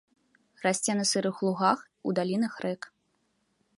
Расце 0.63 0.91
на 1.01 1.05
сырых 1.11 1.35
лугах 1.47 1.79
у 2.09 2.17
далінах 2.21 2.53
рэк. 2.67 2.81